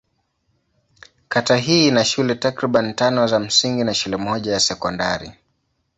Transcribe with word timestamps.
Kata 1.27 1.57
hii 1.57 1.87
ina 1.87 2.05
shule 2.05 2.35
takriban 2.35 2.95
tano 2.95 3.27
za 3.27 3.39
msingi 3.39 3.83
na 3.83 3.93
shule 3.93 4.17
moja 4.17 4.51
ya 4.53 4.59
sekondari. 4.59 5.31